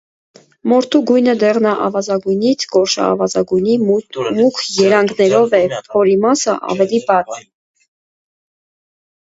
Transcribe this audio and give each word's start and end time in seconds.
Մորթու 0.71 1.01
գույնը 1.09 1.35
դեղնաավազագույնից 1.43 2.65
գորշաավազագույնի 2.77 3.77
մուգ 4.39 4.63
երանգներով 4.81 5.55
է, 5.61 5.61
փորի 5.93 6.19
մասը՝ 6.27 6.61
ավելի 6.75 7.05
բաց։ 7.13 7.41